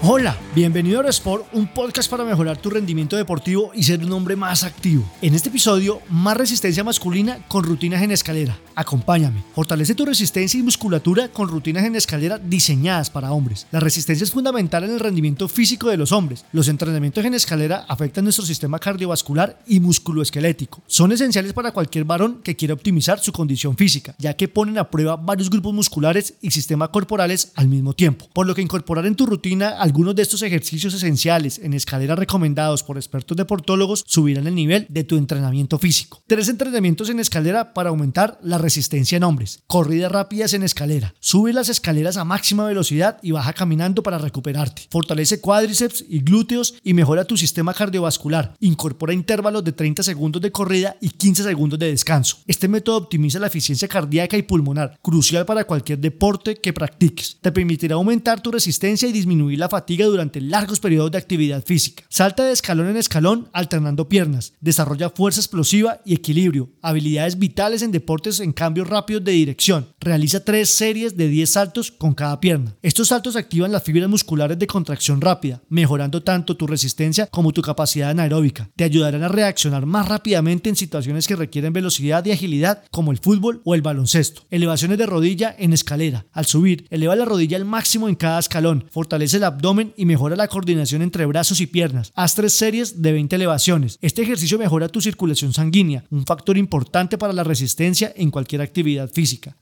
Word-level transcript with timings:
Hola, 0.00 0.38
bienvenido 0.54 0.98
a 0.98 1.00
Eurosport, 1.00 1.52
un 1.52 1.66
podcast 1.66 2.08
para 2.08 2.22
mejorar 2.22 2.56
tu 2.56 2.70
rendimiento 2.70 3.16
deportivo 3.16 3.72
y 3.74 3.82
ser 3.82 4.04
un 4.04 4.12
hombre 4.12 4.36
más 4.36 4.62
activo. 4.62 5.04
En 5.20 5.34
este 5.34 5.48
episodio, 5.48 6.00
más 6.08 6.36
resistencia 6.36 6.84
masculina 6.84 7.40
con 7.48 7.64
rutinas 7.64 8.00
en 8.02 8.12
escalera. 8.12 8.56
Acompáñame. 8.76 9.42
Fortalece 9.56 9.96
tu 9.96 10.06
resistencia 10.06 10.60
y 10.60 10.62
musculatura 10.62 11.26
con 11.26 11.48
rutinas 11.48 11.84
en 11.84 11.96
escalera 11.96 12.38
diseñadas 12.38 13.10
para 13.10 13.32
hombres. 13.32 13.66
La 13.72 13.80
resistencia 13.80 14.22
es 14.22 14.30
fundamental 14.30 14.84
en 14.84 14.92
el 14.92 15.00
rendimiento 15.00 15.48
físico 15.48 15.88
de 15.88 15.96
los 15.96 16.12
hombres. 16.12 16.44
Los 16.52 16.68
entrenamientos 16.68 17.24
en 17.24 17.34
escalera 17.34 17.84
afectan 17.88 18.22
nuestro 18.22 18.46
sistema 18.46 18.78
cardiovascular 18.78 19.58
y 19.66 19.80
musculoesquelético. 19.80 20.80
Son 20.86 21.10
esenciales 21.10 21.52
para 21.52 21.72
cualquier 21.72 22.04
varón 22.04 22.38
que 22.44 22.54
quiera 22.54 22.74
optimizar 22.74 23.18
su 23.18 23.32
condición 23.32 23.76
física, 23.76 24.14
ya 24.16 24.36
que 24.36 24.46
ponen 24.46 24.78
a 24.78 24.90
prueba 24.90 25.16
varios 25.16 25.50
grupos 25.50 25.74
musculares 25.74 26.34
y 26.40 26.52
sistemas 26.52 26.90
corporales 26.90 27.50
al 27.56 27.66
mismo 27.66 27.94
tiempo. 27.94 28.28
Por 28.32 28.46
lo 28.46 28.54
que 28.54 28.62
incorporar 28.62 29.04
en 29.04 29.16
tu 29.16 29.26
rutina 29.26 29.70
algunos 29.88 30.14
de 30.14 30.20
estos 30.20 30.42
ejercicios 30.42 30.92
esenciales 30.92 31.58
en 31.58 31.72
escalera 31.72 32.14
recomendados 32.14 32.82
por 32.82 32.98
expertos 32.98 33.38
deportólogos 33.38 34.04
subirán 34.06 34.46
el 34.46 34.54
nivel 34.54 34.84
de 34.90 35.02
tu 35.02 35.16
entrenamiento 35.16 35.78
físico. 35.78 36.22
Tres 36.26 36.50
entrenamientos 36.50 37.08
en 37.08 37.20
escalera 37.20 37.72
para 37.72 37.88
aumentar 37.88 38.38
la 38.42 38.58
resistencia 38.58 39.16
en 39.16 39.22
hombres. 39.22 39.62
Corridas 39.66 40.12
rápidas 40.12 40.52
en 40.52 40.62
escalera. 40.62 41.14
Sube 41.20 41.54
las 41.54 41.70
escaleras 41.70 42.18
a 42.18 42.24
máxima 42.26 42.66
velocidad 42.66 43.16
y 43.22 43.30
baja 43.30 43.54
caminando 43.54 44.02
para 44.02 44.18
recuperarte. 44.18 44.82
Fortalece 44.90 45.40
cuádriceps 45.40 46.04
y 46.06 46.18
glúteos 46.20 46.74
y 46.84 46.92
mejora 46.92 47.24
tu 47.24 47.38
sistema 47.38 47.72
cardiovascular. 47.72 48.56
Incorpora 48.60 49.14
intervalos 49.14 49.64
de 49.64 49.72
30 49.72 50.02
segundos 50.02 50.42
de 50.42 50.52
corrida 50.52 50.98
y 51.00 51.08
15 51.08 51.44
segundos 51.44 51.78
de 51.78 51.86
descanso. 51.86 52.40
Este 52.46 52.68
método 52.68 52.98
optimiza 52.98 53.38
la 53.38 53.46
eficiencia 53.46 53.88
cardíaca 53.88 54.36
y 54.36 54.42
pulmonar, 54.42 54.98
crucial 55.00 55.46
para 55.46 55.64
cualquier 55.64 55.98
deporte 55.98 56.56
que 56.56 56.74
practiques. 56.74 57.38
Te 57.40 57.52
permitirá 57.52 57.94
aumentar 57.94 58.42
tu 58.42 58.50
resistencia 58.50 59.08
y 59.08 59.12
disminuir 59.12 59.58
la 59.58 59.70
fatiga 59.78 60.06
durante 60.06 60.40
largos 60.40 60.80
periodos 60.80 61.12
de 61.12 61.18
actividad 61.18 61.62
física. 61.64 62.02
Salta 62.08 62.44
de 62.44 62.52
escalón 62.52 62.88
en 62.88 62.96
escalón 62.96 63.48
alternando 63.52 64.08
piernas. 64.08 64.54
Desarrolla 64.60 65.10
fuerza 65.10 65.40
explosiva 65.40 66.00
y 66.04 66.14
equilibrio, 66.14 66.70
habilidades 66.82 67.38
vitales 67.38 67.82
en 67.82 67.92
deportes 67.92 68.40
en 68.40 68.52
cambios 68.52 68.88
rápidos 68.88 69.22
de 69.22 69.32
dirección. 69.32 69.86
Realiza 70.00 70.44
tres 70.44 70.70
series 70.70 71.16
de 71.16 71.26
10 71.26 71.50
saltos 71.50 71.90
con 71.90 72.14
cada 72.14 72.38
pierna. 72.38 72.76
Estos 72.82 73.08
saltos 73.08 73.34
activan 73.34 73.72
las 73.72 73.82
fibras 73.82 74.08
musculares 74.08 74.56
de 74.56 74.68
contracción 74.68 75.20
rápida, 75.20 75.60
mejorando 75.68 76.22
tanto 76.22 76.56
tu 76.56 76.68
resistencia 76.68 77.26
como 77.26 77.52
tu 77.52 77.62
capacidad 77.62 78.10
anaeróbica. 78.10 78.70
Te 78.76 78.84
ayudarán 78.84 79.24
a 79.24 79.28
reaccionar 79.28 79.86
más 79.86 80.08
rápidamente 80.08 80.68
en 80.70 80.76
situaciones 80.76 81.26
que 81.26 81.34
requieren 81.34 81.72
velocidad 81.72 82.24
y 82.24 82.30
agilidad 82.30 82.84
como 82.92 83.10
el 83.10 83.18
fútbol 83.18 83.60
o 83.64 83.74
el 83.74 83.82
baloncesto. 83.82 84.42
Elevaciones 84.50 84.98
de 84.98 85.06
rodilla 85.06 85.54
en 85.58 85.72
escalera. 85.72 86.26
Al 86.32 86.46
subir, 86.46 86.86
eleva 86.90 87.16
la 87.16 87.24
rodilla 87.24 87.56
al 87.56 87.64
máximo 87.64 88.08
en 88.08 88.14
cada 88.14 88.38
escalón, 88.38 88.84
fortalece 88.92 89.38
el 89.38 89.44
abdomen 89.44 89.94
y 89.96 90.06
mejora 90.06 90.36
la 90.36 90.46
coordinación 90.46 91.02
entre 91.02 91.26
brazos 91.26 91.60
y 91.60 91.66
piernas. 91.66 92.12
Haz 92.14 92.36
tres 92.36 92.52
series 92.52 93.02
de 93.02 93.12
20 93.12 93.34
elevaciones. 93.34 93.98
Este 94.00 94.22
ejercicio 94.22 94.58
mejora 94.58 94.88
tu 94.88 95.00
circulación 95.00 95.52
sanguínea, 95.52 96.04
un 96.10 96.24
factor 96.24 96.56
importante 96.56 97.18
para 97.18 97.32
la 97.32 97.42
resistencia 97.42 98.12
en 98.14 98.30
cualquier 98.30 98.62
actividad 98.62 99.10
física. 99.10 99.56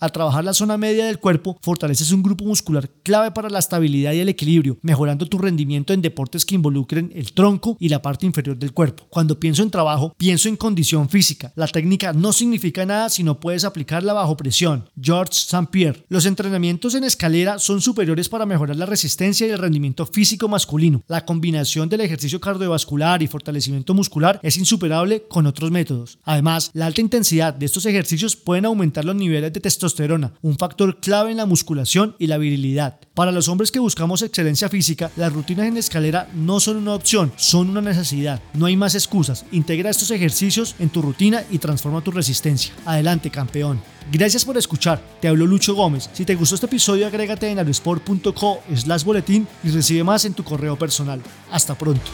Al 0.00 0.12
trabajar 0.12 0.44
la 0.44 0.54
zona 0.54 0.76
media 0.76 1.06
del 1.06 1.18
cuerpo, 1.18 1.58
fortaleces 1.62 2.12
un 2.12 2.22
grupo 2.22 2.44
muscular 2.44 2.90
clave 3.02 3.30
para 3.30 3.50
la 3.50 3.58
estabilidad 3.58 4.12
y 4.12 4.20
el 4.20 4.28
equilibrio, 4.28 4.78
mejorando 4.82 5.26
tu 5.26 5.38
rendimiento 5.38 5.92
en 5.92 6.02
deportes 6.02 6.44
que 6.44 6.54
involucren 6.54 7.12
el 7.14 7.32
tronco 7.32 7.76
y 7.78 7.88
la 7.88 8.02
parte 8.02 8.26
inferior 8.26 8.56
del 8.56 8.72
cuerpo. 8.72 9.04
Cuando 9.08 9.38
pienso 9.38 9.62
en 9.62 9.70
trabajo, 9.70 10.14
pienso 10.16 10.48
en 10.48 10.56
condición 10.56 11.08
física. 11.08 11.52
La 11.54 11.68
técnica 11.68 12.12
no 12.12 12.32
significa 12.32 12.84
nada 12.86 13.08
si 13.08 13.22
no 13.22 13.40
puedes 13.40 13.64
aplicarla 13.64 14.12
bajo 14.12 14.36
presión. 14.36 14.88
George 15.00 15.32
St. 15.32 15.68
Pierre. 15.70 16.04
Los 16.08 16.26
entrenamientos 16.26 16.94
en 16.94 17.04
escalera 17.04 17.58
son 17.58 17.80
superiores 17.80 18.28
para 18.28 18.46
mejorar 18.46 18.76
la 18.76 18.86
resistencia 18.86 19.46
y 19.46 19.50
el 19.50 19.58
rendimiento 19.58 20.06
físico 20.06 20.48
masculino. 20.48 21.02
La 21.06 21.24
combinación 21.24 21.88
del 21.88 22.00
ejercicio 22.00 22.40
cardiovascular 22.40 23.22
y 23.22 23.28
fortalecimiento 23.28 23.94
muscular 23.94 24.40
es 24.42 24.56
insuperable 24.56 25.24
con 25.28 25.46
otros 25.46 25.70
métodos. 25.70 26.18
Además, 26.24 26.70
la 26.74 26.86
alta 26.86 27.00
intensidad 27.00 27.54
de 27.54 27.66
estos 27.66 27.86
ejercicios 27.86 28.36
pueden 28.36 28.64
aumentar 28.64 29.04
los 29.04 29.16
de 29.52 29.60
testosterona, 29.60 30.32
un 30.42 30.56
factor 30.56 31.00
clave 31.00 31.30
en 31.30 31.36
la 31.36 31.46
musculación 31.46 32.16
y 32.18 32.26
la 32.26 32.38
virilidad. 32.38 32.98
Para 33.14 33.32
los 33.32 33.48
hombres 33.48 33.70
que 33.70 33.78
buscamos 33.78 34.22
excelencia 34.22 34.68
física, 34.68 35.10
las 35.16 35.32
rutinas 35.32 35.66
en 35.66 35.76
escalera 35.76 36.28
no 36.34 36.60
son 36.60 36.76
una 36.76 36.94
opción, 36.94 37.32
son 37.36 37.70
una 37.70 37.80
necesidad. 37.80 38.42
No 38.54 38.66
hay 38.66 38.76
más 38.76 38.94
excusas. 38.94 39.44
Integra 39.52 39.90
estos 39.90 40.10
ejercicios 40.10 40.74
en 40.78 40.88
tu 40.88 41.02
rutina 41.02 41.44
y 41.50 41.58
transforma 41.58 42.00
tu 42.00 42.10
resistencia. 42.10 42.74
Adelante, 42.84 43.30
campeón. 43.30 43.80
Gracias 44.10 44.44
por 44.44 44.56
escuchar. 44.56 45.00
Te 45.20 45.28
habló 45.28 45.46
Lucho 45.46 45.74
Gómez. 45.74 46.10
Si 46.12 46.24
te 46.24 46.34
gustó 46.34 46.54
este 46.54 46.66
episodio, 46.66 47.06
agrégate 47.06 47.48
en 47.48 47.58
aerosport.co 47.58 48.60
slash 48.74 49.04
boletín 49.04 49.46
y 49.62 49.70
recibe 49.70 50.04
más 50.04 50.24
en 50.24 50.34
tu 50.34 50.42
correo 50.42 50.76
personal. 50.76 51.20
Hasta 51.50 51.76
pronto. 51.76 52.10